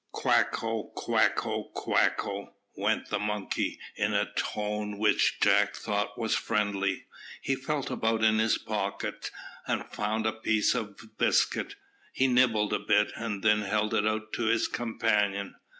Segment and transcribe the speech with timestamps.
[0.11, 7.05] "Quacko, quacko, quacko," went the monkey, in a tone which Jack thought was friendly.
[7.43, 9.29] He felt about in his pockets,
[9.67, 11.75] and found a piece of biscuit.
[12.13, 15.53] He nibbled a bit, and then held it out to his companion.